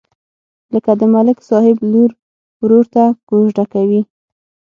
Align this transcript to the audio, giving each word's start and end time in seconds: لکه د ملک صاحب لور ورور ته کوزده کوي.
لکه 0.73 0.91
د 0.99 1.01
ملک 1.13 1.37
صاحب 1.49 1.77
لور 1.91 2.09
ورور 2.61 2.85
ته 2.93 3.03
کوزده 3.29 3.65
کوي. 3.73 4.01